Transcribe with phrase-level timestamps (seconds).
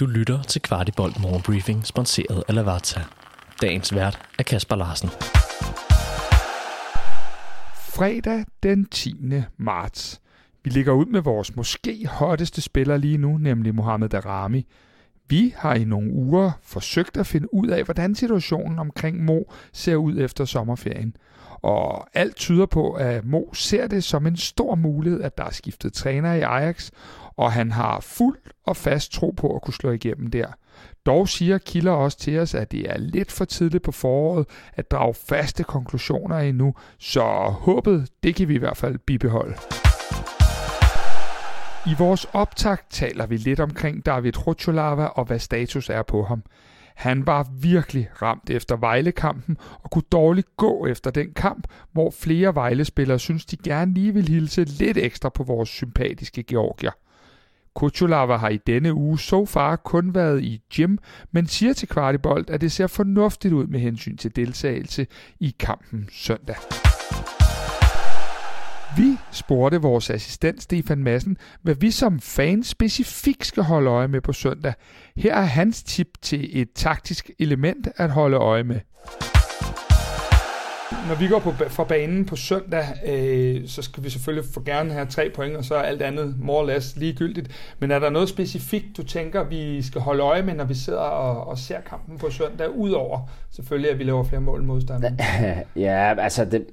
[0.00, 3.00] Du lytter til Kvartibolt Morgenbriefing, sponsoreret af Lavazza.
[3.62, 5.08] Dagens vært er Kasper Larsen.
[7.74, 9.16] Fredag den 10.
[9.56, 10.20] marts.
[10.64, 14.66] Vi ligger ud med vores måske hotteste spiller lige nu, nemlig Mohamed Darami.
[15.30, 19.40] Vi har i nogle uger forsøgt at finde ud af, hvordan situationen omkring Mo
[19.72, 21.16] ser ud efter sommerferien.
[21.62, 25.50] Og alt tyder på, at Mo ser det som en stor mulighed, at der er
[25.50, 26.90] skiftet træner i Ajax,
[27.36, 30.46] og han har fuld og fast tro på at kunne slå igennem der.
[31.06, 34.90] Dog siger kilder også til os, at det er lidt for tidligt på foråret at
[34.90, 37.22] drage faste konklusioner endnu, så
[37.60, 39.54] håbet, det kan vi i hvert fald bibeholde.
[41.86, 46.42] I vores optakt taler vi lidt omkring David Rocholava og hvad status er på ham.
[46.94, 52.54] Han var virkelig ramt efter Vejle-kampen og kunne dårligt gå efter den kamp, hvor flere
[52.54, 56.92] Vejle-spillere synes, de gerne lige vil hilse lidt ekstra på vores sympatiske Georgier.
[57.74, 60.96] Kuchulava har i denne uge så far kun været i gym,
[61.32, 65.06] men siger til Kvartibolt, at det ser fornuftigt ud med hensyn til deltagelse
[65.40, 66.56] i kampen søndag.
[68.96, 74.20] Vi spurgte vores assistent Stefan Madsen, hvad vi som fans specifikt skal holde øje med
[74.20, 74.72] på søndag.
[75.16, 78.80] Her er hans tip til et taktisk element at holde øje med.
[81.08, 84.92] Når vi går på, fra banen på søndag, øh, så skal vi selvfølgelig få gerne
[84.92, 87.74] have tre point, og så er alt andet more or less ligegyldigt.
[87.78, 90.98] Men er der noget specifikt, du tænker, vi skal holde øje med, når vi sidder
[90.98, 95.16] og, og ser kampen på søndag, udover selvfølgelig, at vi laver flere mål modstanderne?
[95.76, 96.66] Ja, altså det,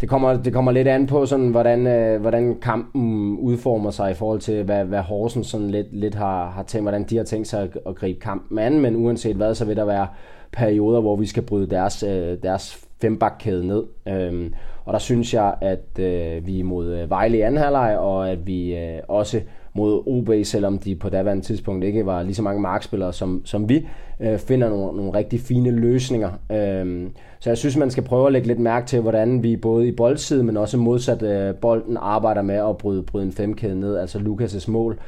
[0.00, 4.14] det kommer, det kommer lidt an på, sådan, hvordan, øh, hvordan kampen udformer sig i
[4.14, 7.48] forhold til, hvad, hvad Horsen sådan lidt, lidt har, har tænkt, hvordan de har tænkt
[7.48, 8.80] sig at, at gribe kampen an.
[8.80, 10.06] Men uanset hvad, så vil der være
[10.52, 13.84] perioder, hvor vi skal bryde deres, øh, deres fembakkæde ned.
[14.08, 17.98] Øhm, og der synes jeg, at øh, vi er mod øh, Vejle i anden halvleg,
[17.98, 19.40] og at vi øh, også
[19.74, 23.68] mod OB, selvom de på daværende tidspunkt ikke var lige så mange markspillere som, som
[23.68, 23.86] vi,
[24.20, 26.30] øh, finder nogle, nogle rigtig fine løsninger.
[26.52, 29.88] Øh, så jeg synes, man skal prøve at lægge lidt mærke til, hvordan vi både
[29.88, 33.96] i boldsiden, men også modsat øh, bolden arbejder med at bryde, bryde en femkæde ned,
[33.96, 34.98] altså Lukas' mål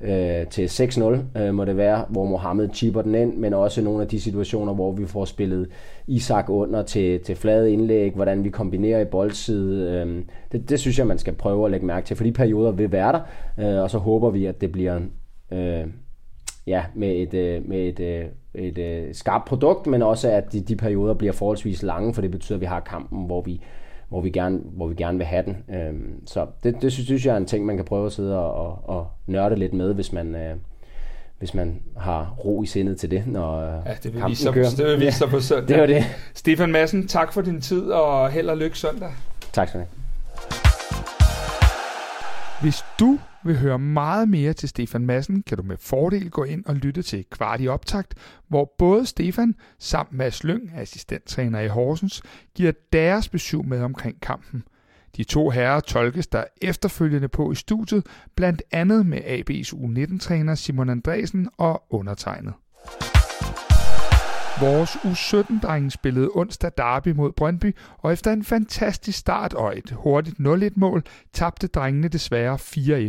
[0.00, 4.02] øh, til 6-0 øh, må det være, hvor Mohammed chipper den ind, men også nogle
[4.02, 5.68] af de situationer, hvor vi får spillet
[6.06, 9.90] Isak under til, til flade indlæg, hvordan vi kombinerer i boldside.
[9.90, 12.72] Øh, det, det synes jeg, man skal prøve at lægge mærke til, for de perioder
[12.72, 13.20] vil være der,
[13.58, 15.00] øh, og så håber vi, at det bliver
[15.52, 15.86] øh,
[16.70, 20.60] ja, med et, øh, med et, øh, et, et skarpt produkt, men også at de,
[20.60, 23.60] de perioder bliver forholdsvis lange, for det betyder, at vi har kampen, hvor vi
[24.08, 25.56] hvor vi gerne, hvor vi gerne vil have den.
[25.76, 28.54] Øhm, så det, det synes jeg er en ting, man kan prøve at sidde og,
[28.54, 30.54] og, og nørde lidt med, hvis man, øh,
[31.38, 34.70] hvis man har ro i sindet til det, når ja, det vil vise sig, kører.
[34.76, 35.68] Det vil vise sig på søndag.
[35.68, 36.04] det var det.
[36.34, 39.08] Stefan Madsen, tak for din tid, og held og lykke søndag.
[39.52, 39.99] Tak skal du have.
[42.60, 46.64] Hvis du vil høre meget mere til Stefan Madsen, kan du med fordel gå ind
[46.64, 48.14] og lytte til Kvart i Optakt,
[48.48, 52.22] hvor både Stefan samt Mads Lyng, assistenttræner i Horsens,
[52.54, 54.62] giver deres besøg med omkring kampen.
[55.16, 58.06] De to herrer tolkes der efterfølgende på i studiet,
[58.36, 62.52] blandt andet med AB's U19-træner Simon Andresen og undertegnet.
[64.60, 70.36] Vores U17-drenge spillede onsdag derby mod Brøndby, og efter en fantastisk start og et hurtigt
[70.40, 73.08] 0-1-mål, tabte drengene desværre 4-1.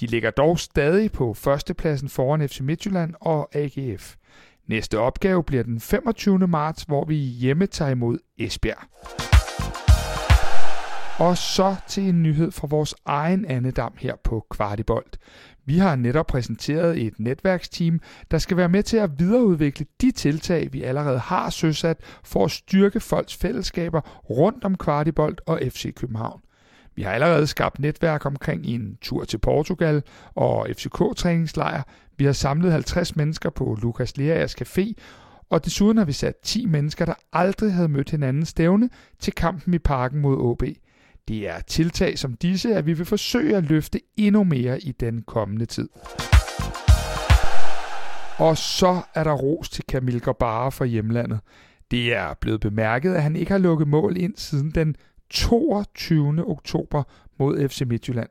[0.00, 4.14] De ligger dog stadig på førstepladsen foran FC Midtjylland og AGF.
[4.66, 6.38] Næste opgave bliver den 25.
[6.38, 9.37] marts, hvor vi hjemme tager imod Esbjerg.
[11.18, 15.18] Og så til en nyhed fra vores egen andedam her på Kvartibolt.
[15.64, 20.72] Vi har netop præsenteret et netværksteam, der skal være med til at videreudvikle de tiltag,
[20.72, 26.40] vi allerede har søsat for at styrke folks fællesskaber rundt om Kvartibolt og FC København.
[26.94, 30.02] Vi har allerede skabt netværk omkring en tur til Portugal
[30.34, 31.82] og FCK-træningslejr.
[32.16, 34.92] Vi har samlet 50 mennesker på Lukas Leas Café,
[35.50, 39.74] og desuden har vi sat 10 mennesker, der aldrig havde mødt hinanden stævne, til kampen
[39.74, 40.62] i parken mod OB.
[41.28, 45.22] Det er tiltag som disse, at vi vil forsøge at løfte endnu mere i den
[45.22, 45.88] kommende tid.
[48.38, 51.40] Og så er der ros til Kamil Gabara fra hjemlandet.
[51.90, 54.96] Det er blevet bemærket, at han ikke har lukket mål ind siden den
[55.30, 56.50] 22.
[56.50, 57.02] oktober
[57.38, 58.28] mod FC Midtjylland.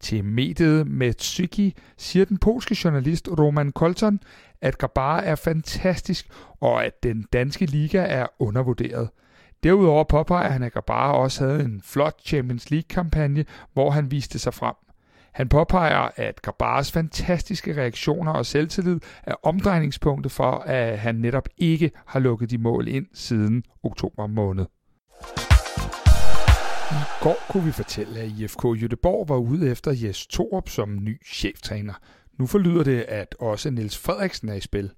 [0.00, 4.20] Til mediet Metsuki siger den polske journalist Roman Kolton,
[4.60, 6.28] at Gabara er fantastisk,
[6.60, 9.08] og at den danske liga er undervurderet.
[9.66, 14.54] Derudover påpeger han, at Gabara også havde en flot Champions League-kampagne, hvor han viste sig
[14.54, 14.74] frem.
[15.32, 21.90] Han påpeger, at Gabaras fantastiske reaktioner og selvtillid er omdrejningspunktet for, at han netop ikke
[22.06, 24.64] har lukket de mål ind siden oktober måned.
[26.90, 31.26] I går kunne vi fortælle, at IFK Jødeborg var ude efter Jes Torup som ny
[31.26, 31.94] cheftræner.
[32.38, 34.90] Nu forlyder det, at også Niels Frederiksen er i spil.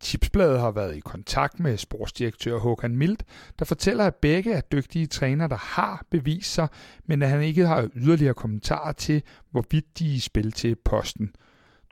[0.00, 3.16] Chipsbladet har været i kontakt med sportsdirektør Håkan Mild,
[3.58, 6.68] der fortæller, at begge er dygtige trænere, der har bevist sig,
[7.06, 11.30] men at han ikke har yderligere kommentarer til, hvorvidt de er i spil til posten.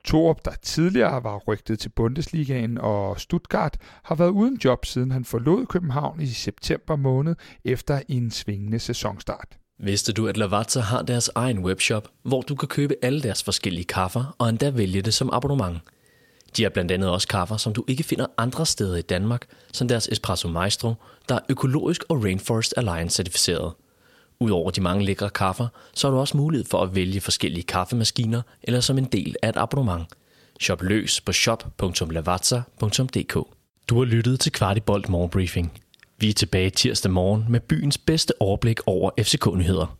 [0.03, 5.25] Torup, der tidligere var rygtet til Bundesligaen og Stuttgart, har været uden job siden han
[5.25, 7.35] forlod København i september måned
[7.65, 9.57] efter en svingende sæsonstart.
[9.79, 13.85] Vidste du, at Lavazza har deres egen webshop, hvor du kan købe alle deres forskellige
[13.85, 15.77] kaffer og endda vælge det som abonnement?
[16.57, 19.87] De har blandt andet også kaffer, som du ikke finder andre steder i Danmark, som
[19.87, 20.93] deres Espresso Maestro,
[21.29, 23.73] der er økologisk og Rainforest Alliance certificeret.
[24.39, 28.41] Udover de mange lækre kaffer, så har du også mulighed for at vælge forskellige kaffemaskiner
[28.63, 30.05] eller som en del af et abonnement.
[30.61, 33.33] Shop løs på shop.lavazza.dk
[33.89, 35.81] Du har lyttet til Kvartibolt Morgenbriefing.
[36.17, 39.97] Vi er tilbage tirsdag morgen med byens bedste overblik over FCK-nyheder.